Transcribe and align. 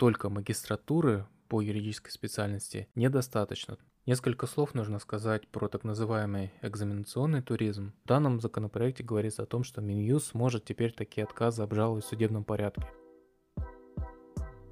только 0.00 0.30
магистратуры 0.30 1.26
по 1.48 1.60
юридической 1.60 2.10
специальности 2.10 2.88
недостаточно. 2.94 3.76
Несколько 4.06 4.46
слов 4.46 4.72
нужно 4.72 4.98
сказать 4.98 5.46
про 5.48 5.68
так 5.68 5.84
называемый 5.84 6.54
экзаменационный 6.62 7.42
туризм. 7.42 7.92
В 8.04 8.08
данном 8.08 8.40
законопроекте 8.40 9.04
говорится 9.04 9.42
о 9.42 9.46
том, 9.46 9.62
что 9.62 9.82
Минюс 9.82 10.32
может 10.32 10.64
теперь 10.64 10.94
такие 10.94 11.24
отказы 11.24 11.62
обжаловать 11.62 12.06
в 12.06 12.08
судебном 12.08 12.44
порядке. 12.44 12.90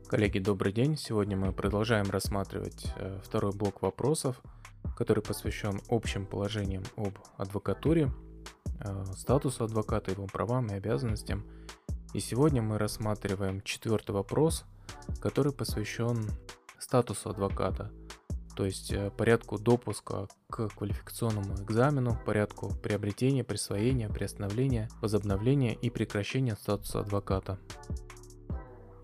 Коллеги, 0.06 0.38
добрый 0.38 0.72
день. 0.72 0.96
Сегодня 0.96 1.36
мы 1.36 1.52
продолжаем 1.52 2.08
рассматривать 2.08 2.86
э, 2.96 3.20
второй 3.22 3.52
блок 3.52 3.82
вопросов, 3.82 4.40
который 4.96 5.22
посвящен 5.22 5.82
общим 5.90 6.24
положениям 6.24 6.84
об 6.96 7.18
адвокатуре, 7.36 8.10
э, 8.80 9.04
статусу 9.14 9.64
адвоката, 9.64 10.10
его 10.10 10.26
правам 10.26 10.68
и 10.68 10.76
обязанностям. 10.76 11.44
И 12.14 12.20
сегодня 12.20 12.62
мы 12.62 12.78
рассматриваем 12.78 13.60
четвертый 13.62 14.12
вопрос, 14.12 14.64
который 15.20 15.52
посвящен 15.52 16.30
статусу 16.78 17.30
адвоката– 17.30 17.92
то 18.58 18.64
есть 18.64 18.90
э, 18.90 19.12
порядку 19.16 19.56
допуска 19.56 20.26
к 20.50 20.68
квалификационному 20.70 21.54
экзамену, 21.62 22.18
порядку 22.26 22.72
приобретения, 22.82 23.44
присвоения, 23.44 24.08
приостановления, 24.08 24.88
возобновления 25.00 25.74
и 25.74 25.90
прекращения 25.90 26.56
статуса 26.56 26.98
адвоката. 26.98 27.60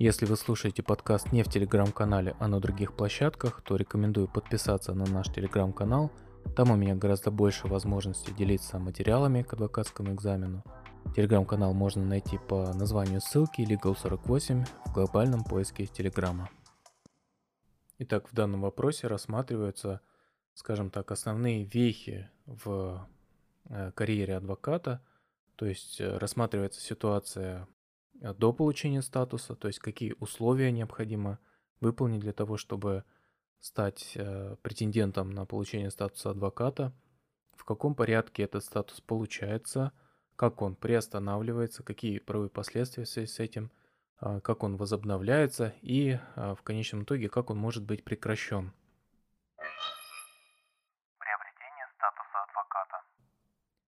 Если 0.01 0.27
вы 0.27 0.37
слушаете 0.37 0.83
подкаст 0.83 1.31
не 1.31 1.45
в 1.45 1.49
телеграм-канале, 1.49 2.35
а 2.41 2.49
на 2.49 2.59
других 2.59 2.95
площадках, 2.95 3.63
то 3.63 3.77
рекомендую 3.77 4.27
подписаться 4.27 4.93
на 4.93 5.07
наш 5.07 5.29
телеграм-канал. 5.29 6.11
Там 6.57 6.73
у 6.73 6.75
меня 6.75 6.97
гораздо 6.97 7.31
больше 7.31 7.69
возможностей 7.69 8.33
делиться 8.33 8.81
материалами 8.81 9.43
к 9.43 9.53
адвокатскому 9.53 10.15
экзамену. 10.15 10.65
Телеграм-канал 11.13 11.75
можно 11.75 12.05
найти 12.05 12.39
по 12.39 12.73
названию 12.75 13.21
ссылки 13.21 13.61
legal48 13.61 14.67
в 14.87 14.93
глобальном 14.93 15.45
поиске 15.45 15.87
телеграма. 15.87 16.51
Итак, 17.99 18.29
в 18.29 18.35
данном 18.35 18.63
вопросе 18.63 19.07
рассматриваются, 19.07 20.01
скажем 20.55 20.91
так, 20.91 21.13
основные 21.13 21.65
вехи 21.65 22.29
в 22.47 23.09
э, 23.67 23.93
карьере 23.93 24.37
адвоката, 24.37 25.05
то 25.55 25.67
есть 25.67 26.01
э, 26.01 26.19
рассматривается 26.19 26.81
ситуация 26.81 27.69
э, 28.21 28.35
до 28.35 28.53
получения 28.53 29.01
статуса, 29.01 29.55
то 29.55 29.69
есть 29.69 29.79
какие 29.79 30.17
условия 30.19 30.73
необходимо 30.73 31.39
выполнить 31.81 32.21
для 32.21 32.33
того, 32.33 32.57
чтобы 32.57 33.05
стать 33.61 34.19
претендентом 34.63 35.31
на 35.31 35.47
получение 35.47 35.91
статуса 35.91 36.31
адвоката, 36.31 36.93
в 37.57 37.65
каком 37.65 37.95
порядке 37.95 38.43
этот 38.43 38.65
статус 38.65 39.01
получается, 39.01 39.93
как 40.37 40.63
он 40.63 40.75
приостанавливается, 40.77 41.83
какие 41.83 42.19
правовые 42.19 42.51
последствия 42.51 43.05
в 43.05 43.09
связи 43.09 43.27
с 43.27 43.39
этим– 43.41 43.71
а, 44.19 44.41
как 44.41 44.63
он 44.63 44.77
возобновляется 44.77 45.75
и 45.83 46.19
а, 46.37 46.55
в 46.55 46.63
конечном 46.63 47.03
итоге 47.03 47.29
как 47.29 47.51
он 47.51 47.59
может 47.59 47.85
быть 47.85 48.05
прекращен. 48.05 48.73
Приобретение 51.19 51.87
статуса 51.95 52.45
адвоката. 52.49 52.97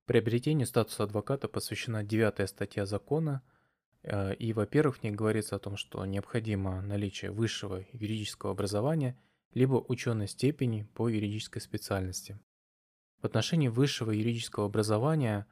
Приобретению 0.04 0.66
статуса 0.66 1.04
адвоката 1.04 1.48
посвящена 1.48 2.04
девятая 2.04 2.46
статья 2.48 2.86
закона, 2.86 3.42
а, 4.02 4.32
и, 4.32 4.52
во-первых, 4.52 4.98
в 4.98 5.02
ней 5.04 5.12
говорится 5.12 5.56
о 5.56 5.58
том, 5.58 5.76
что 5.76 6.04
необходимо 6.04 6.82
наличие 6.82 7.30
высшего 7.30 7.86
юридического 7.92 8.52
образования 8.52 9.18
либо 9.54 9.76
ученой 9.76 10.28
степени 10.28 10.82
по 10.82 11.08
юридической 11.08 11.60
специальности. 11.60 12.38
В 13.22 13.24
отношении 13.24 13.68
высшего 13.68 14.10
юридического 14.10 14.66
образования 14.66 15.46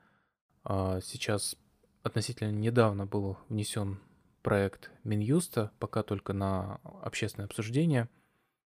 сейчас 0.67 1.57
относительно 2.03 2.53
недавно 2.53 3.07
был 3.07 3.39
внесен 3.48 3.98
проект 4.45 4.91
Минюста, 5.05 5.73
пока 5.79 6.03
только 6.03 6.34
на 6.34 6.81
общественное 7.03 7.47
обсуждение, 7.47 8.11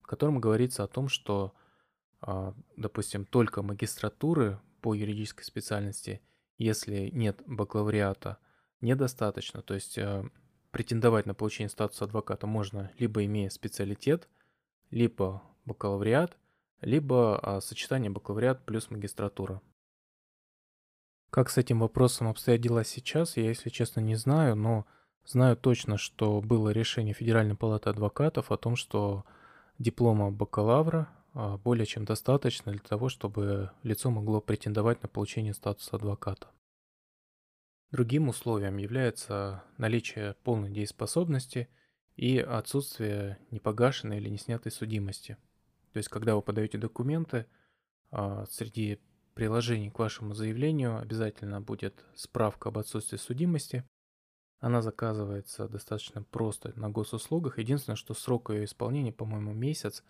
в 0.02 0.06
котором 0.06 0.38
говорится 0.38 0.84
о 0.84 0.86
том, 0.86 1.08
что, 1.08 1.54
а, 2.20 2.54
допустим, 2.76 3.24
только 3.24 3.62
магистратуры 3.62 4.60
по 4.82 4.94
юридической 4.94 5.44
специальности, 5.44 6.20
если 6.58 7.08
нет 7.12 7.42
бакалавриата, 7.46 8.36
недостаточно. 8.82 9.62
То 9.62 9.72
есть 9.72 9.98
а, 9.98 10.26
претендовать 10.72 11.24
на 11.24 11.34
получение 11.34 11.70
статуса 11.70 12.04
адвоката 12.04 12.46
можно 12.46 12.92
либо 12.98 13.24
имея 13.24 13.48
специалитет, 13.48 14.28
либо 14.90 15.42
бакалавриат, 15.64 16.36
либо 16.82 17.38
а, 17.38 17.60
сочетание 17.62 18.10
бакалавриат 18.10 18.66
плюс 18.66 18.90
магистратура. 18.90 19.62
Как 21.32 21.50
с 21.50 21.58
этим 21.58 21.80
вопросом 21.80 22.28
обстоят 22.28 22.60
дела 22.60 22.84
сейчас, 22.84 23.36
я, 23.36 23.48
если 23.48 23.70
честно, 23.70 23.98
не 23.98 24.14
знаю, 24.14 24.54
но 24.54 24.86
Знаю 25.24 25.56
точно, 25.56 25.98
что 25.98 26.40
было 26.40 26.70
решение 26.70 27.14
Федеральной 27.14 27.54
палаты 27.54 27.90
адвокатов 27.90 28.50
о 28.50 28.56
том, 28.56 28.74
что 28.74 29.24
диплома 29.78 30.30
бакалавра 30.30 31.08
а, 31.34 31.58
более 31.58 31.86
чем 31.86 32.04
достаточно 32.04 32.72
для 32.72 32.80
того, 32.80 33.08
чтобы 33.08 33.70
лицо 33.82 34.10
могло 34.10 34.40
претендовать 34.40 35.02
на 35.02 35.08
получение 35.08 35.54
статуса 35.54 35.96
адвоката. 35.96 36.48
Другим 37.92 38.28
условием 38.28 38.78
является 38.78 39.62
наличие 39.78 40.34
полной 40.42 40.70
дееспособности 40.70 41.68
и 42.16 42.38
отсутствие 42.38 43.38
непогашенной 43.50 44.18
или 44.18 44.28
неснятой 44.28 44.72
судимости. 44.72 45.36
То 45.92 45.98
есть, 45.98 46.08
когда 46.08 46.34
вы 46.34 46.42
подаете 46.42 46.78
документы, 46.78 47.46
а, 48.10 48.44
среди 48.50 48.98
приложений 49.34 49.90
к 49.90 49.98
вашему 49.98 50.34
заявлению 50.34 50.98
обязательно 50.98 51.60
будет 51.60 52.04
справка 52.14 52.68
об 52.68 52.78
отсутствии 52.78 53.16
судимости 53.16 53.84
она 54.62 54.80
заказывается 54.80 55.68
достаточно 55.68 56.22
просто 56.22 56.72
на 56.76 56.88
госуслугах. 56.88 57.58
Единственное, 57.58 57.96
что 57.96 58.14
срок 58.14 58.50
ее 58.50 58.64
исполнения, 58.64 59.12
по-моему, 59.12 59.52
месяц. 59.52 60.04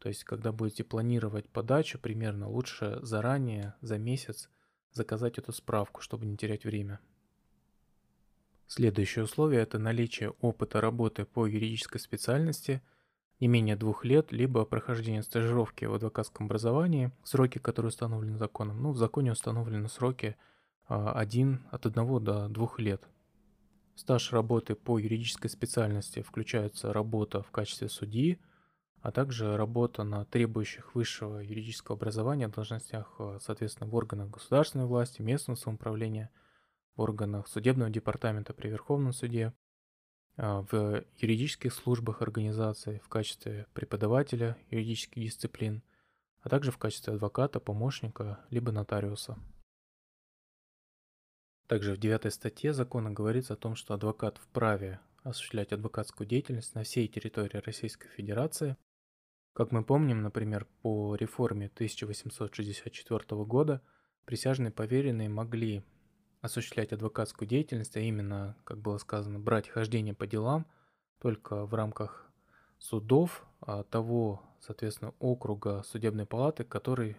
То 0.00 0.08
есть, 0.08 0.24
когда 0.24 0.50
будете 0.50 0.82
планировать 0.82 1.48
подачу, 1.48 2.00
примерно 2.00 2.48
лучше 2.48 2.98
заранее, 3.02 3.74
за 3.80 3.98
месяц, 3.98 4.50
заказать 4.90 5.38
эту 5.38 5.52
справку, 5.52 6.00
чтобы 6.00 6.26
не 6.26 6.36
терять 6.36 6.64
время. 6.64 6.98
Следующее 8.66 9.24
условие– 9.24 9.60
это 9.62 9.78
наличие 9.78 10.30
опыта 10.40 10.80
работы 10.80 11.24
по 11.24 11.46
юридической 11.46 12.00
специальности 12.00 12.82
не 13.42 13.48
менее 13.48 13.76
двух 13.76 14.06
лет, 14.06 14.32
либо 14.32 14.64
прохождение 14.64 15.22
стажировки 15.22 15.84
в 15.84 15.92
адвокатском 15.92 16.46
образовании, 16.46 17.10
сроки, 17.24 17.58
которые 17.58 17.90
установлены 17.90 18.38
законом. 18.38 18.80
Ну, 18.82 18.92
в 18.92 18.96
законе 18.96 19.32
установлены 19.32 19.88
сроки 19.88 20.36
а, 20.88 21.12
один, 21.12 21.60
от 21.70 21.84
одного 21.84 22.20
до 22.20 22.48
двух 22.48 22.78
лет– 22.78 23.02
стаж 23.94 24.32
работы 24.32 24.74
по 24.74 24.98
юридической 24.98 25.48
специальности 25.48 26.22
включается 26.22 26.92
работа 26.92 27.42
в 27.42 27.50
качестве 27.50 27.88
судьи, 27.88 28.40
а 29.00 29.10
также 29.10 29.56
работа 29.56 30.04
на 30.04 30.24
требующих 30.24 30.94
высшего 30.94 31.38
юридического 31.38 31.96
образования 31.96 32.48
должностях, 32.48 33.14
э, 33.18 33.38
соответственно, 33.40 33.90
в 33.90 33.94
органах 33.94 34.30
государственной 34.30 34.86
власти, 34.86 35.22
местного 35.22 35.56
самоуправления, 35.56 36.30
в 36.96 37.00
органах 37.00 37.48
судебного 37.48 37.90
департамента 37.90 38.54
при 38.54 38.68
Верховном 38.68 39.12
суде, 39.12 39.52
в 40.36 41.04
юридических 41.18 41.72
службах 41.72 42.22
организации 42.22 43.00
в 43.04 43.08
качестве 43.08 43.66
преподавателя 43.74 44.56
юридических 44.70 45.22
дисциплин, 45.22 45.82
а 46.40 46.48
также 46.48 46.70
в 46.70 46.78
качестве 46.78 47.14
адвоката, 47.14 47.60
помощника, 47.60 48.44
либо 48.50 48.72
нотариуса. 48.72 49.38
Также 51.66 51.94
в 51.94 51.98
9 51.98 52.32
статье 52.32 52.72
закона 52.72 53.10
говорится 53.10 53.54
о 53.54 53.56
том, 53.56 53.76
что 53.76 53.94
адвокат 53.94 54.38
вправе 54.38 55.00
осуществлять 55.22 55.72
адвокатскую 55.72 56.26
деятельность 56.26 56.74
на 56.74 56.82
всей 56.82 57.08
территории 57.08 57.58
Российской 57.58 58.08
Федерации. 58.08 58.76
Как 59.54 59.70
мы 59.70 59.84
помним, 59.84 60.22
например, 60.22 60.66
по 60.82 61.14
реформе 61.14 61.66
1864 61.66 63.44
года 63.44 63.82
присяжные 64.24 64.72
поверенные 64.72 65.28
могли 65.28 65.84
осуществлять 66.42 66.92
адвокатскую 66.92 67.48
деятельность, 67.48 67.96
а 67.96 68.00
именно, 68.00 68.56
как 68.64 68.78
было 68.78 68.98
сказано, 68.98 69.38
брать 69.38 69.68
хождение 69.68 70.12
по 70.12 70.26
делам 70.26 70.66
только 71.18 71.64
в 71.64 71.72
рамках 71.72 72.30
судов 72.78 73.46
а 73.60 73.84
того, 73.84 74.42
соответственно, 74.60 75.14
округа 75.20 75.84
судебной 75.84 76.26
палаты, 76.26 76.64
которой 76.64 77.16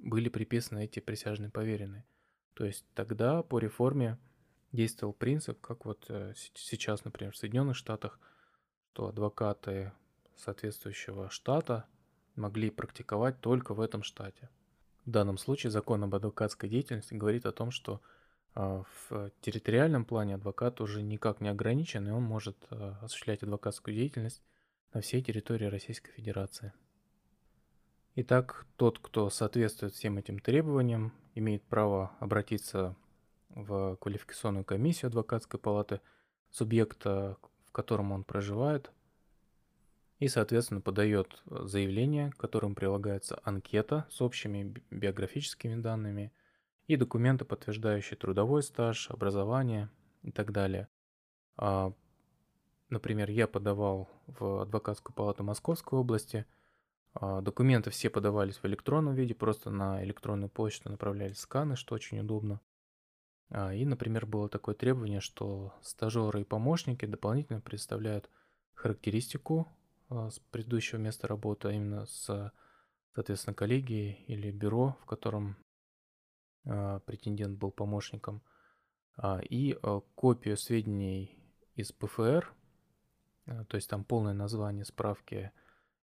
были 0.00 0.28
приписаны 0.28 0.84
эти 0.84 0.98
присяжные 0.98 1.50
поверенные. 1.50 2.04
То 2.54 2.64
есть 2.64 2.84
тогда 2.94 3.44
по 3.44 3.60
реформе 3.60 4.18
действовал 4.72 5.12
принцип, 5.12 5.60
как 5.60 5.84
вот 5.84 6.04
э, 6.08 6.34
сейчас, 6.54 7.04
например, 7.04 7.32
в 7.32 7.36
Соединенных 7.36 7.76
Штатах, 7.76 8.18
что 8.92 9.06
адвокаты 9.06 9.92
соответствующего 10.36 11.30
штата 11.30 11.84
могли 12.34 12.70
практиковать 12.70 13.40
только 13.40 13.72
в 13.72 13.80
этом 13.80 14.02
штате. 14.02 14.50
В 15.04 15.10
данном 15.10 15.38
случае 15.38 15.70
закон 15.70 16.02
об 16.02 16.14
адвокатской 16.14 16.68
деятельности 16.68 17.14
говорит 17.14 17.46
о 17.46 17.52
том, 17.52 17.70
что 17.70 18.00
в 18.54 19.30
территориальном 19.40 20.04
плане 20.04 20.36
адвокат 20.36 20.80
уже 20.80 21.02
никак 21.02 21.40
не 21.40 21.48
ограничен, 21.48 22.06
и 22.06 22.12
он 22.12 22.22
может 22.22 22.56
э, 22.70 22.94
осуществлять 23.02 23.42
адвокатскую 23.42 23.94
деятельность 23.94 24.42
на 24.92 25.00
всей 25.00 25.22
территории 25.22 25.66
Российской 25.66 26.12
Федерации. 26.12 26.72
Итак, 28.14 28.66
тот, 28.76 29.00
кто 29.00 29.28
соответствует 29.28 29.94
всем 29.94 30.18
этим 30.18 30.38
требованиям, 30.38 31.12
имеет 31.34 31.64
право 31.64 32.12
обратиться 32.20 32.94
в 33.48 33.96
квалификационную 33.96 34.64
комиссию 34.64 35.08
адвокатской 35.08 35.58
палаты 35.58 36.00
субъекта, 36.50 37.36
в 37.66 37.72
котором 37.72 38.12
он 38.12 38.22
проживает, 38.22 38.92
и, 40.20 40.28
соответственно, 40.28 40.80
подает 40.80 41.42
заявление, 41.46 42.30
к 42.30 42.36
которому 42.36 42.76
прилагается 42.76 43.40
анкета 43.42 44.06
с 44.10 44.22
общими 44.22 44.74
биографическими 44.90 45.74
данными 45.74 46.32
и 46.86 46.96
документы, 46.96 47.44
подтверждающие 47.44 48.16
трудовой 48.16 48.62
стаж, 48.62 49.10
образование 49.10 49.90
и 50.22 50.30
так 50.30 50.52
далее. 50.52 50.88
А, 51.56 51.92
например, 52.90 53.30
я 53.30 53.46
подавал 53.46 54.10
в 54.26 54.62
адвокатскую 54.62 55.14
палату 55.14 55.44
Московской 55.44 55.98
области. 55.98 56.46
А, 57.14 57.40
документы 57.40 57.90
все 57.90 58.10
подавались 58.10 58.58
в 58.58 58.66
электронном 58.66 59.14
виде, 59.14 59.34
просто 59.34 59.70
на 59.70 60.04
электронную 60.04 60.50
почту 60.50 60.90
направлялись 60.90 61.38
сканы, 61.38 61.76
что 61.76 61.94
очень 61.94 62.20
удобно. 62.20 62.60
А, 63.50 63.72
и, 63.72 63.84
например, 63.84 64.26
было 64.26 64.48
такое 64.48 64.74
требование, 64.74 65.20
что 65.20 65.74
стажеры 65.80 66.42
и 66.42 66.44
помощники 66.44 67.06
дополнительно 67.06 67.60
представляют 67.60 68.28
характеристику 68.74 69.68
с 70.10 70.38
предыдущего 70.50 70.98
места 70.98 71.26
работы, 71.26 71.68
а 71.68 71.72
именно 71.72 72.04
с, 72.06 72.52
соответственно, 73.14 73.54
коллегией 73.54 74.24
или 74.26 74.50
бюро, 74.50 74.98
в 75.00 75.06
котором 75.06 75.56
претендент 76.64 77.58
был 77.58 77.70
помощником, 77.70 78.42
и 79.48 79.78
копию 80.14 80.56
сведений 80.56 81.38
из 81.76 81.92
ПФР, 81.92 82.52
то 83.68 83.76
есть 83.76 83.88
там 83.88 84.04
полное 84.04 84.34
название 84.34 84.84
справки 84.84 85.52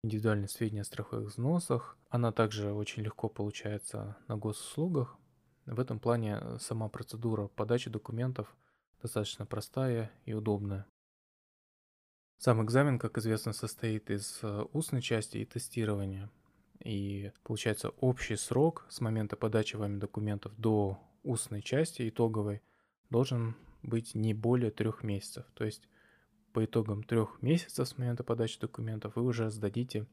индивидуальные 0.02 0.48
сведения 0.48 0.82
о 0.82 0.84
страховых 0.84 1.28
взносах. 1.28 1.98
Она 2.08 2.30
также 2.30 2.72
очень 2.72 3.02
легко 3.02 3.28
получается 3.28 4.16
на 4.28 4.36
госуслугах, 4.36 5.18
в 5.66 5.80
этом 5.80 5.98
плане 5.98 6.58
сама 6.60 6.88
процедура 6.88 7.48
подачи 7.48 7.88
документов 7.90 8.54
достаточно 9.00 9.46
простая 9.46 10.12
и 10.26 10.34
удобная. 10.34 10.86
Сам 12.38 12.62
экзамен, 12.62 12.98
как 12.98 13.16
известно, 13.16 13.52
состоит 13.52 14.10
из 14.10 14.42
устной 14.72 15.00
части 15.00 15.38
и 15.38 15.46
тестирования. 15.46 16.30
И 16.80 17.32
получается 17.42 17.90
общий 18.00 18.36
срок 18.36 18.86
с 18.88 19.00
момента 19.00 19.36
подачи 19.36 19.76
вами 19.76 19.98
документов 19.98 20.52
до 20.56 20.98
устной 21.22 21.62
части 21.62 22.08
итоговой 22.08 22.62
должен 23.10 23.56
быть 23.82 24.14
не 24.14 24.34
более 24.34 24.70
трех 24.70 25.02
месяцев. 25.02 25.44
То 25.54 25.64
есть 25.64 25.88
по 26.52 26.64
итогам 26.64 27.02
трех 27.02 27.40
месяцев 27.42 27.88
с 27.88 27.98
момента 27.98 28.24
подачи 28.24 28.60
документов 28.60 29.16
вы 29.16 29.22
уже 29.22 29.50
сдадите 29.50 30.06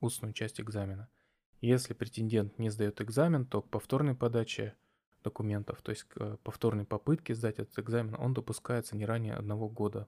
устную 0.00 0.32
часть 0.32 0.60
экзамена. 0.60 1.08
Если 1.60 1.94
претендент 1.94 2.58
не 2.58 2.70
сдает 2.70 3.00
экзамен, 3.00 3.46
то 3.46 3.62
к 3.62 3.68
повторной 3.70 4.14
подаче 4.14 4.74
документов, 5.22 5.80
то 5.82 5.90
есть 5.90 6.04
к 6.04 6.36
повторной 6.42 6.84
попытке 6.84 7.34
сдать 7.34 7.58
этот 7.58 7.78
экзамен, 7.78 8.14
он 8.18 8.34
допускается 8.34 8.96
не 8.96 9.06
ранее 9.06 9.34
одного 9.34 9.68
года. 9.68 10.06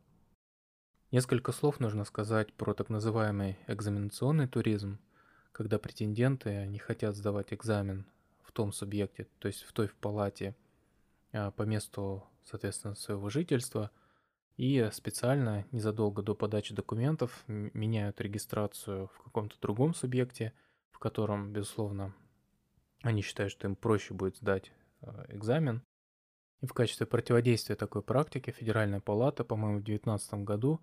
Несколько 1.12 1.52
слов 1.52 1.80
нужно 1.80 2.04
сказать 2.04 2.52
про 2.52 2.74
так 2.74 2.90
называемый 2.90 3.56
экзаменационный 3.68 4.48
туризм, 4.48 4.98
когда 5.56 5.78
претенденты 5.78 6.66
не 6.66 6.78
хотят 6.78 7.16
сдавать 7.16 7.52
экзамен 7.52 8.06
в 8.42 8.52
том 8.52 8.72
субъекте, 8.72 9.26
то 9.38 9.48
есть 9.48 9.62
в 9.62 9.72
той 9.72 9.86
в 9.86 9.96
палате 9.96 10.54
а, 11.32 11.50
по 11.50 11.62
месту, 11.62 12.24
соответственно, 12.44 12.94
своего 12.94 13.30
жительства, 13.30 13.90
и 14.56 14.88
специально 14.92 15.66
незадолго 15.72 16.22
до 16.22 16.34
подачи 16.34 16.74
документов 16.74 17.44
меняют 17.46 18.20
регистрацию 18.20 19.08
в 19.08 19.22
каком-то 19.24 19.58
другом 19.60 19.94
субъекте, 19.94 20.52
в 20.90 20.98
котором, 20.98 21.52
безусловно, 21.52 22.14
они 23.02 23.22
считают, 23.22 23.52
что 23.52 23.66
им 23.66 23.76
проще 23.76 24.14
будет 24.14 24.36
сдать 24.36 24.72
Э, 25.02 25.24
экзамен. 25.28 25.82
И 26.62 26.66
в 26.66 26.72
качестве 26.72 27.06
противодействия 27.06 27.76
такой 27.76 28.02
практике 28.02 28.50
Федеральная 28.50 29.00
палата, 29.00 29.44
по-моему, 29.44 29.78
в 29.78 29.84
2019 29.84 30.44
году 30.44 30.80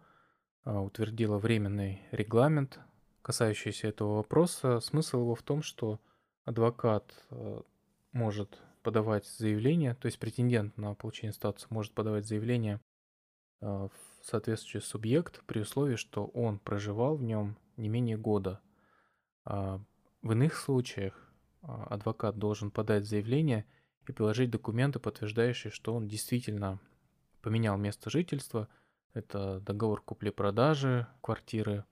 э, 0.65 0.71
утвердила 0.71 1.37
временный 1.37 2.01
регламент, 2.11 2.79
касающийся 3.23 3.87
этого 3.87 4.17
вопроса. 4.17 4.79
Смысл 4.79 5.21
его 5.21 5.33
в 5.33 5.41
том, 5.41 5.63
что 5.63 5.99
адвокат 6.45 7.25
э, 7.31 7.61
может 8.11 8.61
подавать 8.83 9.25
заявление, 9.25 9.95
то 9.95 10.05
есть 10.05 10.19
претендент 10.19 10.77
на 10.77 10.93
получение 10.93 11.33
статуса 11.33 11.65
может 11.71 11.93
подавать 11.93 12.27
заявление 12.27 12.79
в 13.61 13.89
соответствующий 14.21 14.81
субъект 14.81 15.41
при 15.45 15.61
условии, 15.61 15.95
что 15.95 16.25
он 16.25 16.59
проживал 16.59 17.15
в 17.15 17.23
нем 17.23 17.57
не 17.77 17.87
менее 17.87 18.17
года. 18.17 18.59
А 19.45 19.79
в 20.21 20.33
иных 20.33 20.55
случаях 20.57 21.33
адвокат 21.61 22.37
должен 22.37 22.69
подать 22.71 23.05
заявление– 23.05 23.65
и 24.07 24.11
приложить 24.11 24.51
документы, 24.51 24.99
подтверждающие, 24.99 25.71
что 25.71 25.93
он 25.93 26.07
действительно 26.07 26.79
поменял 27.41 27.77
место 27.77 28.09
жительства. 28.09 28.67
Это 29.13 29.59
договор 29.61 30.01
купли-продажи 30.01 31.07
квартиры, 31.21 31.85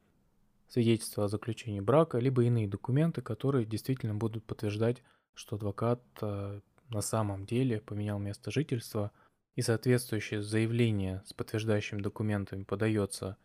свидетельство 0.72 1.26
о 1.26 1.28
заключении 1.28 1.80
брака, 1.80 2.18
либо 2.18 2.44
иные 2.44 2.68
документы, 2.68 3.22
которые 3.22 3.66
действительно 3.66 4.16
будут 4.16 4.46
подтверждать, 4.46 5.04
что 5.34 5.58
адвокат 5.58 6.02
э, 6.22 6.62
на 6.90 7.02
самом 7.02 7.46
деле 7.46 7.82
поменял 7.82 8.20
место 8.20 8.52
жительства, 8.52 9.12
и 9.56 9.62
соответствующее 9.62 10.42
заявление 10.42 11.24
с 11.26 11.34
подтверждающими 11.34 12.02
документами 12.02 12.64
подается 12.64 13.38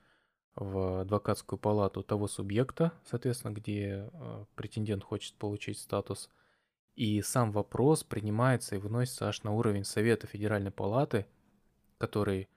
в 0.55 1.01
адвокатскую 1.01 1.59
палату 1.59 2.03
того 2.05 2.29
субъекта, 2.29 2.93
соответственно, 3.05 3.53
где 3.53 4.09
э, 4.13 4.45
претендент 4.55 5.03
хочет 5.03 5.35
получить 5.35 5.79
статус– 5.79 6.31
и 6.97 7.21
сам 7.21 7.53
вопрос 7.53 8.03
принимается 8.05 8.75
и 8.75 8.79
выносится 8.79 9.29
аж 9.29 9.43
на 9.43 9.53
уровень 9.53 9.85
Совета 9.85 10.27
Федеральной 10.27 10.71
Палаты, 10.71 11.27
который 11.99 12.49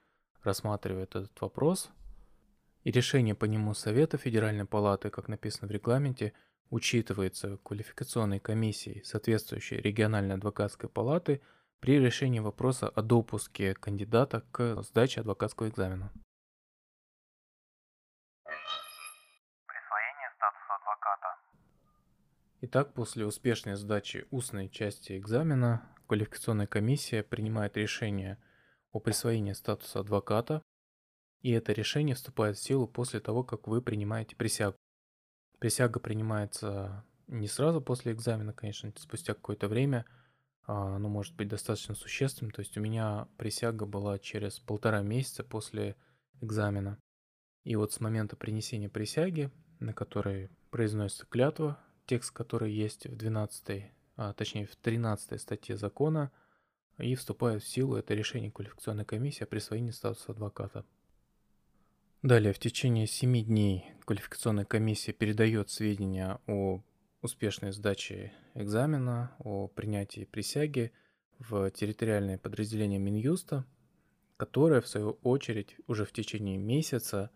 рассматривает 0.42 1.14
этот 1.14 1.38
вопрос. 1.42 1.90
И 2.82 2.90
решение 2.90 3.34
по 3.34 3.44
нему 3.44 3.74
Совета 3.74 4.16
Федеральной 4.16 4.64
Палаты, 4.64 5.10
как 5.10 5.28
написано 5.28 5.68
в 5.68 5.70
регламенте, 5.70 6.32
учитывается 6.70 7.58
квалификационной 7.58 8.40
комиссией 8.40 9.04
соответствующей 9.04 9.76
региональной 9.76 10.36
адвокатской 10.36 10.88
палаты 10.88 11.42
при 11.80 11.98
решении 11.98 12.40
вопроса 12.40 12.88
о 12.88 13.02
допуске 13.02 13.74
кандидата 13.74 14.42
к 14.52 14.82
сдаче 14.82 15.20
адвокатского 15.20 15.68
экзамена. 15.68 16.12
Итак, 22.62 22.92
после 22.92 23.24
успешной 23.24 23.76
сдачи 23.76 24.26
устной 24.30 24.68
части 24.68 25.16
экзамена, 25.16 25.82
квалификационная 26.06 26.66
комиссия 26.66 27.22
принимает 27.22 27.78
решение 27.78 28.36
о 28.92 29.00
присвоении 29.00 29.54
статуса 29.54 30.00
адвоката, 30.00 30.62
и 31.42 31.50
это 31.52 31.72
решение 31.72 32.14
вступает 32.14 32.56
в 32.56 32.62
силу 32.62 32.86
после 32.86 33.20
того, 33.20 33.42
как 33.42 33.66
вы 33.66 33.80
принимаете 33.80 34.36
присягу. 34.36 34.76
Присяга 35.58 36.00
принимается 36.00 37.04
не 37.26 37.46
сразу 37.46 37.80
после 37.80 38.12
экзамена, 38.12 38.52
конечно, 38.52 38.92
спустя 38.96 39.34
какое-то 39.34 39.68
время, 39.68 40.04
а, 40.66 40.96
оно 40.96 41.08
может 41.08 41.34
быть 41.36 41.48
достаточно 41.48 41.94
существенным, 41.94 42.50
то 42.50 42.60
есть 42.60 42.76
у 42.76 42.80
меня 42.80 43.28
присяга 43.36 43.86
была 43.86 44.18
через 44.18 44.58
полтора 44.58 45.02
месяца 45.02 45.44
после 45.44 45.96
экзамена. 46.40 46.98
И 47.64 47.76
вот 47.76 47.92
с 47.92 48.00
момента 48.00 48.36
принесения 48.36 48.88
присяги, 48.88 49.50
на 49.80 49.92
которой 49.92 50.50
произносится 50.70 51.26
клятва, 51.26 51.78
текст, 52.06 52.32
который 52.32 52.72
есть 52.72 53.06
в 53.06 53.16
12, 53.16 53.92
а, 54.16 54.32
точнее 54.32 54.66
в 54.66 54.76
13 54.76 55.40
статье 55.40 55.76
закона, 55.76 56.32
и 56.98 57.14
вступает 57.14 57.62
в 57.62 57.68
силу 57.68 57.96
это 57.96 58.14
решение 58.14 58.50
квалификационной 58.50 59.04
комиссии 59.04 59.44
о 59.44 59.46
присвоении 59.46 59.90
статуса 59.90 60.32
адвоката. 60.32 60.84
Далее, 62.22 62.52
в 62.52 62.58
течение 62.58 63.06
7 63.06 63.46
дней 63.46 63.86
квалификационная 64.04 64.66
комиссия 64.66 65.14
передает 65.14 65.70
сведения 65.70 66.38
о 66.46 66.82
успешной 67.22 67.72
сдаче 67.72 68.34
экзамена, 68.52 69.34
о 69.38 69.68
принятии 69.68 70.26
присяги 70.26 70.92
в 71.38 71.70
территориальное 71.70 72.36
подразделение 72.36 72.98
Минюста, 72.98 73.64
которое, 74.36 74.82
в 74.82 74.86
свою 74.86 75.12
очередь, 75.22 75.76
уже 75.86 76.04
в 76.04 76.12
течение 76.12 76.58
месяца 76.58 77.30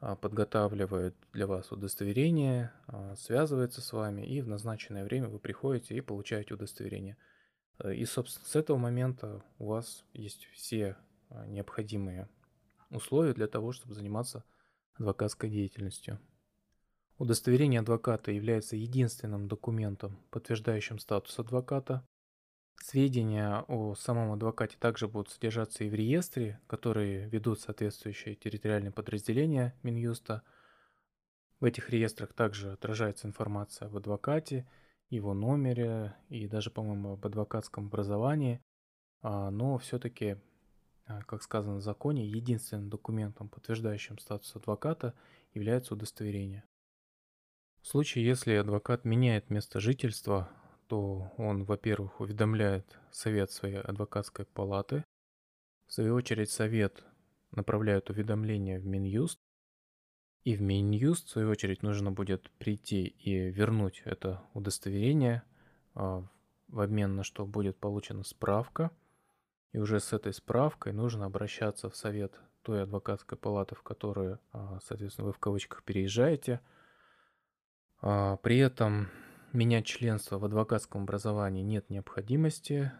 а, 0.00 0.16
подготавливает 0.16 1.14
для 1.32 1.46
вас 1.46 1.70
удостоверение, 1.70 2.72
а, 2.88 3.14
связывается 3.14 3.80
с 3.80 3.92
вами, 3.92 4.22
и 4.22 4.40
в 4.40 4.48
назначенное 4.48 5.04
время 5.04 5.28
вы 5.28 5.38
приходите 5.38 5.94
и 5.94 6.00
получаете 6.00 6.54
удостоверение. 6.54 7.16
Э, 7.78 7.94
и, 7.94 8.04
собственно, 8.04 8.46
с 8.48 8.56
этого 8.56 8.78
момента 8.78 9.44
у 9.60 9.66
вас 9.66 10.04
есть 10.12 10.46
все 10.46 10.96
а, 11.30 11.46
необходимые 11.46 12.28
условия 12.90 13.34
для 13.34 13.46
того, 13.46 13.72
чтобы 13.72 13.94
заниматься 13.94 14.44
адвокатской 14.94 15.50
деятельностью. 15.50 16.18
Удостоверение 17.18 17.80
адвоката 17.80 18.30
является 18.30 18.76
единственным 18.76 19.48
документом, 19.48 20.18
подтверждающим 20.30 20.98
статус 20.98 21.38
адвоката, 21.38 22.06
Сведения 22.80 23.64
о 23.68 23.94
самом 23.94 24.32
адвокате 24.32 24.76
также 24.78 25.08
будут 25.08 25.30
содержаться 25.30 25.84
и 25.84 25.90
в 25.90 25.94
реестре, 25.94 26.60
которые 26.66 27.28
ведут 27.28 27.60
соответствующие 27.60 28.34
территориальные 28.34 28.92
подразделения 28.92 29.74
Минюста. 29.82 30.42
В 31.60 31.64
этих 31.64 31.90
реестрах 31.90 32.32
также 32.32 32.72
отражается 32.72 33.26
информация 33.26 33.88
об 33.88 33.96
адвокате, 33.96 34.70
его 35.10 35.34
номере 35.34 36.14
и 36.28 36.46
даже, 36.46 36.70
по-моему, 36.70 37.14
об 37.14 37.26
адвокатском 37.26 37.86
образовании. 37.86 38.62
А, 39.20 39.50
но 39.50 39.76
все-таки 39.78 40.36
как 41.26 41.42
сказано 41.42 41.76
в 41.76 41.80
законе, 41.80 42.26
единственным 42.26 42.88
документом, 42.88 43.48
подтверждающим 43.48 44.18
статус 44.18 44.54
адвоката, 44.54 45.14
является 45.54 45.94
удостоверение. 45.94 46.64
В 47.80 47.86
случае, 47.86 48.26
если 48.26 48.52
адвокат 48.54 49.04
меняет 49.04 49.50
место 49.50 49.80
жительства, 49.80 50.50
то 50.86 51.32
он, 51.36 51.64
во-первых, 51.64 52.20
уведомляет 52.20 52.98
совет 53.10 53.50
своей 53.50 53.80
адвокатской 53.80 54.46
палаты, 54.46 55.04
в 55.86 55.92
свою 55.92 56.14
очередь 56.14 56.50
совет 56.50 57.02
направляет 57.50 58.10
уведомление 58.10 58.78
в 58.78 58.86
Минюст, 58.86 59.38
и 60.44 60.54
в 60.54 60.62
Минюст, 60.62 61.28
в 61.28 61.30
свою 61.30 61.50
очередь, 61.50 61.82
нужно 61.82 62.10
будет 62.10 62.50
прийти 62.52 63.06
и 63.06 63.50
вернуть 63.50 64.02
это 64.04 64.42
удостоверение, 64.54 65.42
а, 65.94 66.26
в 66.68 66.80
обмен 66.80 67.16
на 67.16 67.24
что 67.24 67.44
будет 67.44 67.78
получена 67.78 68.22
справка. 68.24 68.90
И 69.72 69.78
уже 69.78 70.00
с 70.00 70.12
этой 70.12 70.32
справкой 70.32 70.92
нужно 70.92 71.26
обращаться 71.26 71.90
в 71.90 71.96
совет 71.96 72.32
той 72.62 72.82
адвокатской 72.82 73.36
палаты, 73.36 73.74
в 73.74 73.82
которую, 73.82 74.40
а, 74.52 74.78
соответственно, 74.82 75.26
вы 75.26 75.32
в 75.32 75.38
кавычках 75.38 75.82
переезжаете. 75.82 76.60
А, 78.00 78.36
при 78.38 78.58
этом 78.58 79.08
менять 79.52 79.86
членство 79.86 80.38
в 80.38 80.44
адвокатском 80.44 81.02
образовании 81.02 81.62
нет 81.62 81.90
необходимости. 81.90 82.92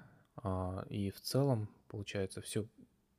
И 0.89 1.11
в 1.11 1.21
целом, 1.21 1.69
получается, 1.89 2.41
все 2.41 2.65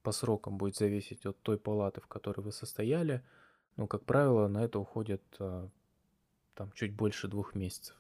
по 0.04 0.14
срокам 0.14 0.58
будет 0.58 0.78
зависеть 0.78 1.26
от 1.26 1.38
той 1.42 1.58
палаты, 1.58 2.00
в 2.00 2.08
которой 2.08 2.40
вы 2.40 2.54
состояли. 2.54 3.24
Но, 3.76 3.88
как 3.88 4.06
правило, 4.06 4.48
на 4.48 4.64
это 4.64 4.80
уходит 4.80 5.22
там 5.38 6.72
чуть 6.74 6.94
больше 6.94 7.28
двух 7.28 7.56
месяцев. 7.56 7.96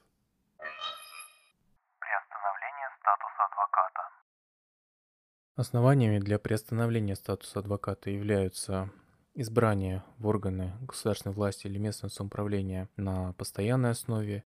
Основаниями 5.59 6.19
для 6.19 6.39
приостановления 6.39 7.15
статуса 7.15 7.59
адвоката 7.59 8.09
являются 8.09 8.89
избрание 9.33 10.05
в 10.17 10.25
органы 10.27 10.71
государственной 10.79 11.35
власти 11.35 11.67
или 11.67 11.77
местного 11.77 12.09
самоуправления 12.09 12.87
на 12.95 13.33
постоянной 13.33 13.89
основе, 13.89 14.45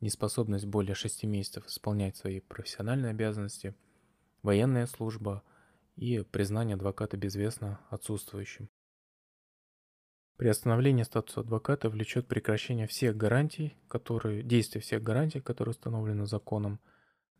неспособность 0.00 0.66
более 0.66 0.94
6 0.94 1.24
месяцев 1.24 1.66
исполнять 1.66 2.16
свои 2.16 2.38
профессиональные 2.38 3.10
обязанности, 3.10 3.74
военная 4.44 4.86
служба 4.86 5.42
и 5.96 6.20
признание 6.20 6.76
адвоката 6.76 7.16
безвестно 7.16 7.80
отсутствующим. 7.90 8.68
Приостановление 10.36 11.04
статуса 11.04 11.40
адвоката 11.40 11.90
влечет 11.90 12.28
прекращение 12.28 12.86
всех 12.86 13.16
гарантий, 13.16 13.76
которые, 13.88 14.44
действия 14.44 14.80
всех 14.80 15.02
гарантий, 15.02 15.40
которые 15.40 15.72
установлены 15.72 16.24
законом– 16.24 16.78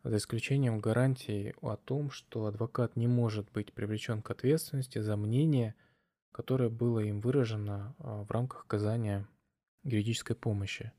за 0.09 0.19
исключением 0.19 0.79
гарантии 0.79 1.55
о 1.61 1.77
том, 1.77 2.11
что 2.11 2.47
адвокат 2.47 2.95
не 2.95 3.09
может 3.09 3.51
быть 3.51 3.73
привлечен 3.73 4.23
к 4.23 4.31
ответственности 4.31 5.01
за 5.01 5.17
мнение, 5.17 5.75
которое 6.33 6.69
было 6.69 7.01
им 7.01 7.21
выражено 7.21 7.95
а, 7.99 8.23
в 8.23 8.31
рамках 8.31 8.65
оказания 8.65 9.27
юридической 9.83 10.37
помощи. 10.37 10.93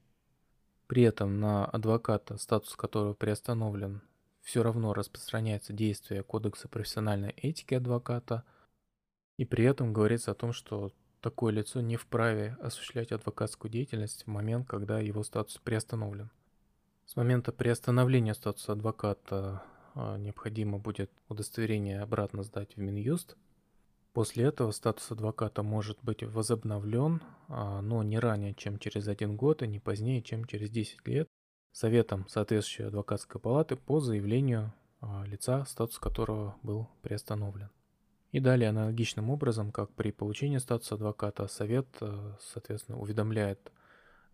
При 0.87 1.03
этом 1.03 1.39
на 1.39 1.65
адвоката, 1.65 2.37
статус 2.37 2.75
которого 2.75 3.13
приостановлен, 3.13 4.01
все 4.41 4.63
равно 4.63 4.93
распространяется 4.93 5.73
действие 5.73 6.23
Кодекса 6.23 6.67
профессиональной 6.67 7.31
этики 7.31 7.75
адвоката, 7.75 8.43
и 9.37 9.45
при 9.45 9.65
этом 9.65 9.93
говорится 9.93 10.31
о 10.31 10.35
том, 10.35 10.51
что 10.51 10.91
такое 11.21 11.53
лицо 11.53 11.81
не 11.81 11.95
вправе 11.95 12.57
осуществлять 12.61 13.11
адвокатскую 13.11 13.71
деятельность 13.71 14.23
в 14.23 14.27
момент, 14.27 14.67
когда 14.67 14.99
его 14.99 15.23
статус 15.23 15.57
приостановлен. 15.57 16.29
С 17.07 17.15
момента 17.15 17.53
приостановления 17.53 18.33
статуса 18.33 18.73
адвоката 18.73 19.63
а, 19.95 20.17
необходимо 20.17 20.77
будет 20.77 21.09
удостоверение 21.29 22.01
обратно 22.01 22.43
сдать 22.43 22.75
в 22.75 22.81
Минюст. 22.81 23.37
После 24.11 24.43
этого 24.43 24.71
статус 24.71 25.09
адвоката 25.09 25.63
может 25.63 25.97
быть 26.03 26.23
возобновлен, 26.23 27.21
а, 27.47 27.81
но 27.81 28.03
не 28.03 28.19
ранее, 28.19 28.53
чем 28.55 28.77
через 28.77 29.07
один 29.07 29.37
год 29.37 29.63
и 29.63 29.67
не 29.67 29.79
позднее, 29.79 30.21
чем 30.21 30.43
через 30.43 30.69
10 30.69 31.07
лет, 31.07 31.29
советом 31.71 32.27
соответствующей 32.27 32.83
адвокатской 32.89 33.39
палаты 33.39 33.77
по 33.77 34.01
заявлению 34.01 34.73
а, 34.99 35.23
лица, 35.25 35.63
статус 35.63 35.99
которого 35.99 36.57
был 36.61 36.89
приостановлен. 37.03 37.69
И 38.33 38.41
далее 38.41 38.69
аналогичным 38.69 39.29
образом, 39.29 39.71
как 39.71 39.91
при 39.93 40.11
получении 40.11 40.57
статуса 40.57 40.95
адвоката, 40.95 41.47
совет, 41.47 41.87
соответственно, 42.41 42.99
уведомляет 42.99 43.71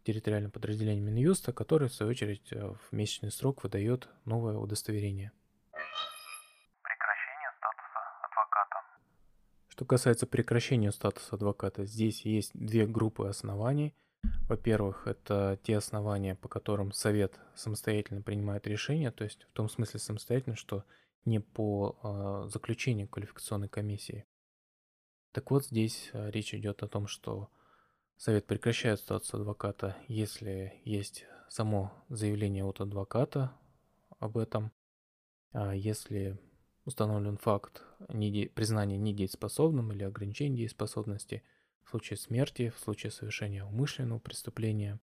территориальным 0.03 0.51
подразделением 0.51 1.05
Минюста, 1.05 1.53
который, 1.53 1.87
в 1.87 1.93
свою 1.93 2.11
очередь, 2.11 2.51
э, 2.51 2.73
в 2.73 2.91
месячный 2.91 3.31
срок 3.31 3.63
выдает 3.63 4.07
новое 4.25 4.57
удостоверение. 4.57 5.31
Прекращение 6.81 7.49
статуса 7.57 7.99
адвоката. 8.21 8.77
Что 9.67 9.85
касается 9.85 10.27
прекращения 10.27 10.91
статуса 10.91 11.35
адвоката, 11.35 11.85
здесь 11.85 12.25
есть 12.25 12.51
две 12.53 12.85
группы 12.85 13.27
оснований. 13.27 13.95
Во-первых, 14.47 15.07
это 15.07 15.59
те 15.63 15.77
основания, 15.77 16.35
по 16.35 16.47
которым 16.47 16.91
совет 16.91 17.39
самостоятельно 17.55 18.21
принимает 18.21 18.67
решение, 18.67 19.11
то 19.11 19.23
есть 19.23 19.43
в 19.43 19.53
том 19.53 19.69
смысле 19.69 19.99
самостоятельно, 19.99 20.55
что 20.55 20.83
не 21.25 21.39
по 21.39 21.97
э, 22.03 22.49
заключению 22.49 23.07
квалификационной 23.07 23.69
комиссии. 23.69 24.25
Так 25.31 25.51
вот, 25.51 25.65
здесь 25.65 26.09
э, 26.13 26.29
речь 26.31 26.53
идет 26.53 26.83
о 26.83 26.87
том, 26.87 27.07
что 27.07 27.49
Совет 28.17 28.45
прекращает 28.45 28.99
статус 28.99 29.33
адвоката, 29.33 29.97
если 30.07 30.81
есть 30.85 31.25
само 31.49 31.91
заявление 32.09 32.63
от 32.63 32.79
адвоката 32.79 33.51
об 34.19 34.37
этом, 34.37 34.71
а 35.51 35.73
если 35.73 36.39
установлен 36.85 37.37
факт 37.37 37.83
неде... 38.09 38.47
признания 38.47 38.97
недееспособным 38.97 39.91
или 39.91 40.03
ограничения 40.03 40.57
дееспособности 40.57 41.43
в 41.83 41.89
случае 41.89 42.17
смерти, 42.17 42.69
в 42.69 42.79
случае 42.79 43.11
совершения 43.11 43.65
умышленного 43.65 44.19
преступления, 44.19 44.99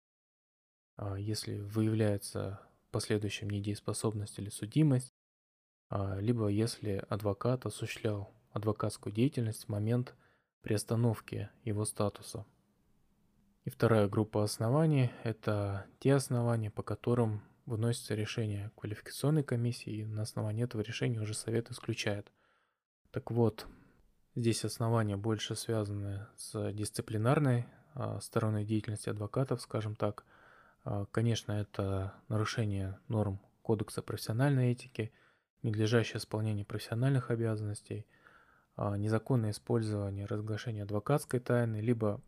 а 0.97 1.17
если 1.17 1.59
выявляется 1.61 2.61
последующим 2.91 3.51
недееспособность 3.51 4.39
или 4.39 4.49
судимость, 4.49 5.15
а, 5.89 6.19
либо 6.19 6.49
если 6.49 7.05
адвокат 7.09 7.67
осуществлял 7.67 8.35
адвокатскую 8.51 9.13
деятельность 9.13 9.65
в 9.65 9.69
момент 9.69 10.15
приостановки 10.63 11.49
его 11.63 11.85
статуса– 11.85 12.45
и 13.65 13.71
вторая 13.71 14.09
группа 14.09 14.45
оснований– 14.45 15.11
это 15.25 15.87
те 15.99 16.15
основания, 16.15 16.71
по 16.71 16.83
которым 16.83 17.43
выносится 17.65 18.15
решение 18.15 18.71
квалификационной 18.77 19.43
комиссии, 19.43 20.01
и 20.01 20.05
на 20.05 20.23
основании 20.23 20.65
этого 20.65 20.83
решения 20.83 21.21
уже 21.21 21.33
совет 21.35 21.71
исключает. 21.71 22.31
Так 23.11 23.31
вот, 23.31 23.67
здесь 24.35 24.65
основания 24.65 25.17
больше 25.17 25.57
связаны 25.57 26.27
с 26.37 26.73
дисциплинарной 26.73 27.67
а, 27.95 28.21
стороной 28.21 28.65
деятельности 28.65 29.09
адвокатов, 29.09 29.63
скажем 29.63 29.97
так. 29.97 30.27
А, 30.85 31.07
конечно, 31.07 31.53
это 31.53 32.13
нарушение 32.29 32.99
норм 33.09 33.41
Кодекса 33.63 34.03
профессиональной 34.03 34.73
этики, 34.73 35.11
ненадлежащее 35.63 36.19
исполнение 36.19 36.67
профессиональных 36.67 37.31
обязанностей, 37.31 38.07
а, 38.77 38.99
незаконное 38.99 39.53
использование 39.53 40.27
разглашения 40.27 40.83
адвокатской 40.83 41.41
тайны, 41.41 41.77
либо 41.81 42.21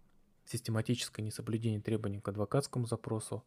систематическое 0.47 1.25
несоблюдение 1.25 1.81
требований 1.81 2.21
к 2.21 2.29
адвокатскому 2.29 2.87
запросу. 2.87 3.45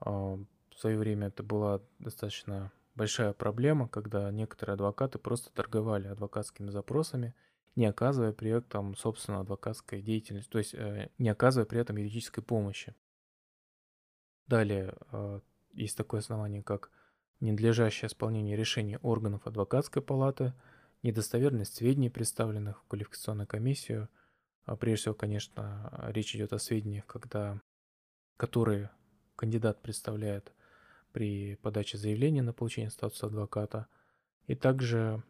А, 0.00 0.10
в 0.12 0.78
свое 0.78 0.98
время 0.98 1.28
это 1.28 1.42
была 1.42 1.80
достаточно 1.98 2.72
большая 2.94 3.32
проблема, 3.32 3.88
когда 3.88 4.30
некоторые 4.30 4.74
адвокаты 4.74 5.18
просто 5.18 5.50
торговали 5.52 6.08
адвокатскими 6.08 6.70
запросами, 6.70 7.34
не 7.76 7.86
оказывая 7.86 8.32
при 8.32 8.50
этом, 8.50 8.96
собственно, 8.96 9.40
адвокатской 9.40 10.02
деятельности, 10.02 10.50
то 10.50 10.58
есть 10.58 10.74
э, 10.74 11.10
не 11.16 11.28
оказывая 11.28 11.66
при 11.66 11.80
этом 11.80 11.96
юридической 11.96 12.42
помощи. 12.42 12.94
Далее 14.48 14.94
э, 15.12 15.40
есть 15.72 15.96
такое 15.96 16.20
основание, 16.20 16.62
как 16.62 16.90
ненадлежащее 17.40 18.08
исполнение 18.08 18.56
решений 18.56 18.98
органов 19.02 19.46
адвокатской 19.46 20.02
палаты, 20.02 20.54
недостоверность 21.02 21.76
сведений, 21.76 22.10
представленных 22.10 22.82
в 22.82 22.86
квалификационную 22.88 23.46
комиссию, 23.46 24.04
а 24.04 24.17
прежде 24.76 25.02
всего, 25.02 25.14
конечно, 25.14 25.90
речь 26.08 26.34
идет 26.34 26.52
о 26.52 26.58
сведениях, 26.58 27.06
когда, 27.06 27.60
которые 28.36 28.90
кандидат 29.36 29.80
представляет 29.80 30.52
при 31.12 31.56
подаче 31.56 31.96
заявления 31.96 32.42
на 32.42 32.52
получение 32.52 32.90
статуса 32.90 33.26
адвоката, 33.26 33.86
и 34.46 34.54
также 34.54 35.22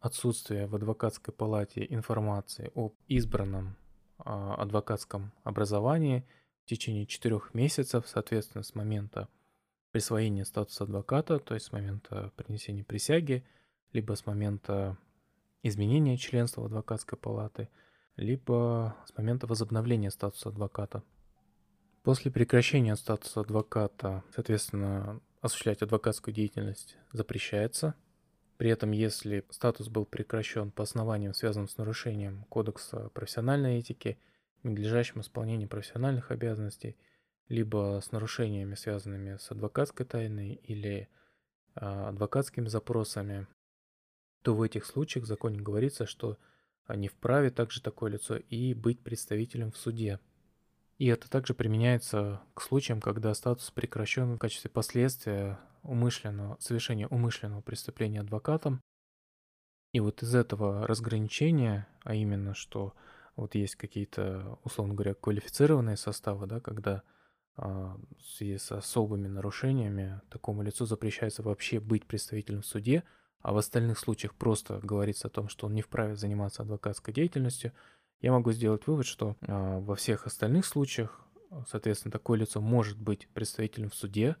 отсутствие 0.00 0.66
в 0.66 0.74
адвокатской 0.74 1.32
палате 1.32 1.86
информации 1.88 2.72
об 2.74 2.94
избранном 3.08 3.76
а, 4.18 4.54
адвокатском 4.56 5.32
образовании 5.44 6.26
в 6.64 6.68
течение 6.68 7.06
четырех 7.06 7.54
месяцев, 7.54 8.06
соответственно, 8.08 8.62
с 8.62 8.74
момента 8.74 9.28
присвоения 9.90 10.44
статуса 10.44 10.84
адвоката, 10.84 11.38
то 11.38 11.54
есть 11.54 11.66
с 11.66 11.72
момента 11.72 12.32
принесения 12.36 12.84
присяги, 12.84 13.44
либо 13.92 14.14
с 14.14 14.26
момента 14.26 14.96
изменения 15.62 16.16
членства 16.16 16.64
адвокатской 16.64 17.18
палаты– 17.18 17.68
либо 18.16 18.96
с 19.06 19.16
момента 19.16 19.46
возобновления 19.46 20.10
статуса 20.10 20.50
адвоката. 20.50 21.02
После 22.02 22.30
прекращения 22.30 22.96
статуса 22.96 23.40
адвоката, 23.40 24.24
соответственно, 24.34 25.20
осуществлять 25.40 25.82
адвокатскую 25.82 26.34
деятельность 26.34 26.96
запрещается. 27.12 27.94
При 28.56 28.70
этом, 28.70 28.92
если 28.92 29.44
статус 29.50 29.88
был 29.88 30.04
прекращен 30.04 30.70
по 30.70 30.82
основаниям, 30.82 31.34
связанным 31.34 31.68
с 31.68 31.76
нарушением 31.76 32.44
Кодекса 32.44 33.10
профессиональной 33.10 33.78
этики, 33.78 34.18
ненадлежащим 34.62 35.20
исполнением 35.20 35.68
профессиональных 35.68 36.30
обязанностей, 36.30 36.96
либо 37.48 38.00
с 38.02 38.12
нарушениями, 38.12 38.74
связанными 38.74 39.36
с 39.36 39.50
адвокатской 39.50 40.06
тайной 40.06 40.54
или 40.54 41.08
а, 41.74 42.08
адвокатскими 42.08 42.68
запросами, 42.68 43.46
то 44.42 44.54
в 44.54 44.62
этих 44.62 44.86
случаях 44.86 45.24
в 45.24 45.28
законе 45.28 45.60
говорится, 45.60 46.06
что 46.06 46.38
не 46.88 47.08
вправе 47.08 47.50
также 47.50 47.80
такое 47.82 48.12
лицо 48.12 48.36
и 48.36 48.74
быть 48.74 49.00
представителем 49.00 49.72
в 49.72 49.76
суде. 49.76 50.20
И 50.98 51.06
это 51.06 51.28
также 51.28 51.54
применяется 51.54 52.40
к 52.54 52.62
случаям, 52.62 53.00
когда 53.00 53.34
статус 53.34 53.70
прекращен 53.70 54.34
в 54.34 54.38
качестве 54.38 54.70
последствия 54.70 55.58
умышленного, 55.82 56.56
совершения 56.60 57.08
умышленного 57.08 57.60
преступления 57.60 58.20
адвокатом. 58.20 58.80
И 59.92 60.00
вот 60.00 60.22
из 60.22 60.34
этого 60.34 60.86
разграничения, 60.86 61.86
а 62.02 62.14
именно, 62.14 62.54
что 62.54 62.94
вот 63.36 63.54
есть 63.54 63.76
какие-то, 63.76 64.58
условно 64.64 64.94
говоря, 64.94 65.14
квалифицированные 65.14 65.96
составы, 65.96 66.46
да, 66.46 66.60
когда 66.60 67.02
а, 67.56 67.98
в 68.18 68.22
связи 68.22 68.58
с 68.58 68.72
особыми 68.72 69.28
нарушениями 69.28 70.20
такому 70.30 70.62
лицу 70.62 70.86
запрещается 70.86 71.42
вообще 71.42 71.80
быть 71.80 72.06
представителем 72.06 72.62
в 72.62 72.66
суде, 72.66 73.04
а 73.42 73.52
в 73.52 73.56
остальных 73.56 73.98
случаях 73.98 74.34
просто 74.34 74.80
говорится 74.82 75.28
о 75.28 75.30
том, 75.30 75.48
что 75.48 75.66
он 75.66 75.74
не 75.74 75.82
вправе 75.82 76.16
заниматься 76.16 76.62
адвокатской 76.62 77.12
деятельностью, 77.12 77.72
я 78.20 78.32
могу 78.32 78.52
сделать 78.52 78.86
вывод, 78.86 79.06
что 79.06 79.36
э, 79.40 79.80
во 79.80 79.96
всех 79.96 80.26
остальных 80.26 80.64
случаях, 80.64 81.20
соответственно, 81.68 82.12
такое 82.12 82.38
лицо 82.38 82.60
может 82.60 82.98
быть 82.98 83.28
представителем 83.28 83.90
в 83.90 83.94
суде, 83.94 84.36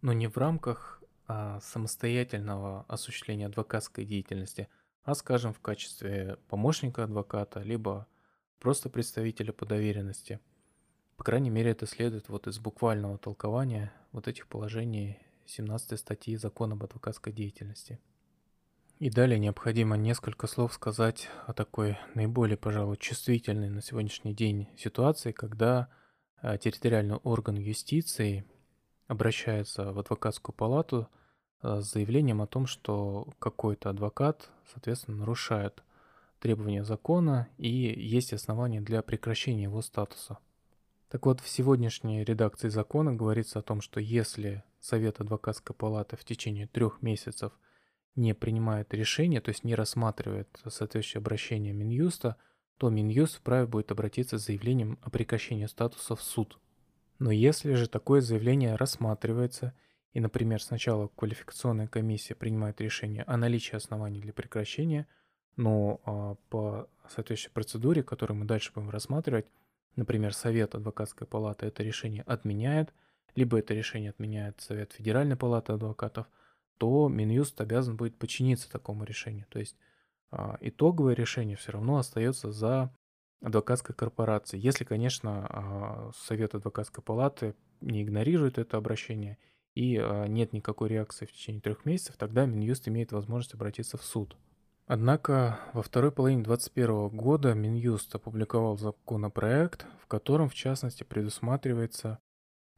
но 0.00 0.12
не 0.12 0.26
в 0.26 0.36
рамках 0.36 1.02
а, 1.26 1.58
самостоятельного 1.60 2.84
осуществления 2.86 3.46
адвокатской 3.46 4.04
деятельности, 4.04 4.68
а, 5.04 5.14
скажем, 5.14 5.54
в 5.54 5.60
качестве 5.60 6.38
помощника 6.48 7.04
адвоката, 7.04 7.60
либо 7.60 8.06
просто 8.58 8.90
представителя 8.90 9.52
по 9.52 9.64
доверенности. 9.64 10.40
По 11.16 11.24
крайней 11.24 11.48
мере, 11.48 11.70
это 11.70 11.86
следует 11.86 12.28
вот 12.28 12.46
из 12.46 12.58
буквального 12.58 13.16
толкования 13.16 13.92
вот 14.12 14.28
этих 14.28 14.48
положений 14.48 15.18
17 15.46 15.98
статьи 15.98 16.36
Закона 16.36 16.74
об 16.74 16.84
адвокатской 16.84 17.32
деятельности. 17.32 17.98
И 19.00 19.10
далее 19.10 19.40
необходимо 19.40 19.96
несколько 19.96 20.46
слов 20.46 20.72
сказать 20.72 21.28
о 21.46 21.52
такой 21.52 21.98
наиболее, 22.14 22.56
пожалуй, 22.56 22.96
чувствительной 22.96 23.68
на 23.68 23.82
сегодняшний 23.82 24.32
день 24.32 24.68
ситуации, 24.76 25.32
когда 25.32 25.88
а, 26.40 26.58
территориальный 26.58 27.16
орган 27.16 27.56
юстиции 27.56 28.44
обращается 29.08 29.92
в 29.92 29.98
адвокатскую 29.98 30.54
палату 30.54 31.08
а, 31.60 31.80
с 31.80 31.90
заявлением 31.90 32.40
о 32.40 32.46
том, 32.46 32.68
что 32.68 33.28
какой-то 33.40 33.90
адвокат, 33.90 34.48
соответственно, 34.72 35.18
нарушает 35.18 35.82
требования 36.38 36.84
закона 36.84 37.48
и 37.58 37.68
есть 37.68 38.32
основания 38.32 38.80
для 38.80 39.02
прекращения 39.02 39.64
его 39.64 39.82
статуса. 39.82 40.38
Так 41.08 41.26
вот, 41.26 41.40
в 41.40 41.48
сегодняшней 41.48 42.22
редакции 42.22 42.68
закона 42.68 43.12
говорится 43.12 43.58
о 43.58 43.62
том, 43.62 43.80
что 43.80 43.98
если 43.98 44.62
Совет 44.80 45.20
адвокатской 45.20 45.74
палаты 45.74 46.16
в 46.16 46.24
течение 46.24 46.68
трех 46.68 47.02
месяцев– 47.02 47.52
не 48.16 48.34
принимает 48.34 48.94
решение, 48.94 49.40
то 49.40 49.50
есть 49.50 49.64
не 49.64 49.74
рассматривает 49.74 50.48
соответствующее 50.62 51.18
обращение 51.18 51.72
Минюста, 51.72 52.36
то 52.78 52.90
Минюст 52.90 53.38
вправе 53.38 53.66
будет 53.66 53.90
обратиться 53.90 54.38
с 54.38 54.46
заявлением 54.46 54.98
о 55.02 55.10
прекращении 55.10 55.66
статуса 55.66 56.16
в 56.16 56.22
суд. 56.22 56.58
Но 57.18 57.30
если 57.30 57.74
же 57.74 57.88
такое 57.88 58.20
заявление 58.20 58.76
рассматривается, 58.76 59.74
и, 60.12 60.20
например, 60.20 60.62
сначала 60.62 61.08
квалификационная 61.08 61.88
комиссия 61.88 62.34
принимает 62.34 62.80
решение 62.80 63.24
о 63.24 63.36
наличии 63.36 63.74
оснований 63.74 64.20
для 64.20 64.32
прекращения, 64.32 65.08
но 65.56 66.00
а, 66.04 66.36
по 66.50 66.88
соответствующей 67.08 67.50
процедуре, 67.50 68.02
которую 68.02 68.38
мы 68.38 68.44
дальше 68.44 68.72
будем 68.72 68.90
рассматривать, 68.90 69.46
например, 69.96 70.34
Совет 70.34 70.74
адвокатской 70.74 71.26
палаты 71.26 71.66
это 71.66 71.82
решение 71.82 72.22
отменяет, 72.22 72.92
либо 73.34 73.58
это 73.58 73.74
решение 73.74 74.10
отменяет 74.10 74.60
Совет 74.60 74.92
Федеральной 74.92 75.36
палаты 75.36 75.72
адвокатов– 75.72 76.26
то 76.78 77.08
Минюст 77.08 77.60
обязан 77.60 77.96
будет 77.96 78.16
подчиниться 78.16 78.70
такому 78.70 79.04
решению. 79.04 79.46
То 79.48 79.58
есть 79.58 79.76
а, 80.30 80.58
итоговое 80.60 81.14
решение 81.14 81.56
все 81.56 81.72
равно 81.72 81.98
остается 81.98 82.50
за 82.50 82.94
адвокатской 83.40 83.94
корпорацией. 83.94 84.62
Если, 84.62 84.84
конечно, 84.84 85.46
а, 85.48 86.10
Совет 86.16 86.54
адвокатской 86.54 87.04
палаты 87.04 87.54
не 87.80 88.02
игнорирует 88.02 88.58
это 88.58 88.76
обращение 88.76 89.38
и 89.74 89.96
а, 89.96 90.26
нет 90.26 90.52
никакой 90.52 90.88
реакции 90.88 91.26
в 91.26 91.32
течение 91.32 91.60
трех 91.60 91.84
месяцев, 91.84 92.16
тогда 92.16 92.46
Минюст 92.46 92.88
имеет 92.88 93.12
возможность 93.12 93.54
обратиться 93.54 93.96
в 93.96 94.02
суд. 94.02 94.36
Однако 94.86 95.60
во 95.72 95.82
второй 95.82 96.12
половине 96.12 96.42
2021 96.42 97.16
года 97.16 97.54
Минюст 97.54 98.14
опубликовал 98.14 98.76
законопроект, 98.76 99.86
в 100.02 100.06
котором, 100.06 100.48
в 100.50 100.54
частности, 100.54 101.04
предусматривается 101.04 102.18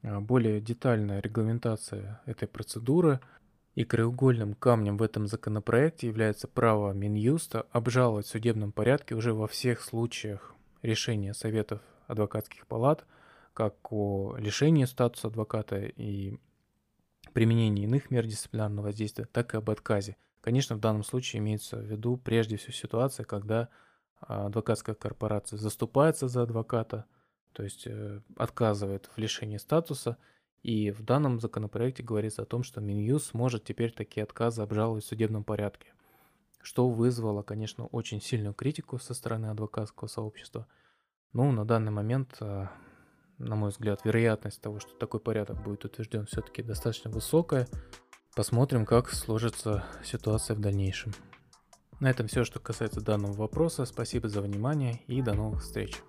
более 0.02 0.60
детальная 0.60 1.20
регламентация 1.20 2.20
этой 2.26 2.46
процедуры– 2.46 3.20
и 3.76 3.84
краеугольным 3.84 4.54
камнем 4.54 4.96
в 4.96 5.02
этом 5.02 5.26
законопроекте 5.26 6.06
является 6.06 6.48
право 6.48 6.92
Минюста 6.92 7.66
обжаловать 7.70 8.26
в 8.26 8.30
судебном 8.30 8.72
порядке 8.72 9.14
уже 9.14 9.34
во 9.34 9.46
всех 9.46 9.82
случаях 9.82 10.54
решения 10.80 11.34
Советов 11.34 11.82
адвокатских 12.06 12.66
палат, 12.66 13.04
как 13.52 13.92
о 13.92 14.34
лишении 14.38 14.86
статуса 14.86 15.28
адвоката 15.28 15.76
и 15.84 16.38
применении 17.34 17.84
иных 17.84 18.10
мер 18.10 18.26
дисциплинарного 18.26 18.86
воздействия, 18.86 19.26
так 19.26 19.52
и 19.52 19.58
об 19.58 19.68
отказе. 19.68 20.16
Конечно, 20.40 20.76
в 20.76 20.80
данном 20.80 21.04
случае 21.04 21.40
имеется 21.40 21.76
в 21.76 21.84
виду 21.84 22.16
прежде 22.16 22.56
всего 22.56 22.72
ситуация, 22.72 23.24
когда 23.24 23.68
а, 24.20 24.46
адвокатская 24.46 24.94
корпорация 24.94 25.58
заступается 25.58 26.28
за 26.28 26.44
адвоката, 26.44 27.04
то 27.52 27.62
есть 27.62 27.86
э, 27.86 28.20
отказывает 28.36 29.10
в 29.14 29.18
лишении 29.18 29.58
статуса– 29.58 30.16
и 30.62 30.90
в 30.90 31.02
данном 31.02 31.40
законопроекте 31.40 32.02
говорится 32.02 32.42
о 32.42 32.46
том, 32.46 32.62
что 32.62 32.80
Минюс 32.80 33.34
может 33.34 33.64
теперь 33.64 33.92
такие 33.92 34.24
отказы 34.24 34.62
обжаловать 34.62 35.04
в 35.04 35.08
судебном 35.08 35.44
порядке, 35.44 35.92
что 36.60 36.88
вызвало, 36.88 37.42
конечно, 37.42 37.86
очень 37.86 38.20
сильную 38.20 38.54
критику 38.54 38.98
со 38.98 39.14
стороны 39.14 39.46
адвокатского 39.46 40.08
сообщества. 40.08 40.66
Но 41.32 41.52
на 41.52 41.64
данный 41.64 41.92
момент, 41.92 42.36
э, 42.40 42.66
на 43.38 43.54
мой 43.54 43.70
взгляд, 43.70 44.04
вероятность 44.04 44.60
того, 44.60 44.80
что 44.80 44.92
такой 44.94 45.20
порядок 45.20 45.62
будет 45.62 45.84
утвержден, 45.84 46.26
все-таки 46.26 46.62
достаточно 46.62 47.10
высокая. 47.10 47.68
Посмотрим, 48.34 48.84
как 48.84 49.10
сложится 49.10 49.84
ситуация 50.04 50.56
в 50.56 50.60
дальнейшем. 50.60 51.12
На 52.00 52.10
этом 52.10 52.26
все, 52.26 52.44
что 52.44 52.60
касается 52.60 53.00
данного 53.00 53.32
вопроса. 53.32 53.86
Спасибо 53.86 54.28
за 54.28 54.42
внимание 54.42 55.00
и 55.06 55.22
до 55.22 55.34
новых 55.34 55.62
встреч. 55.62 56.02